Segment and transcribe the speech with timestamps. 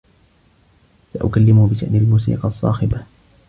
[1.13, 3.01] سأكلّمه بشأن الموسيقى الصّاخبة.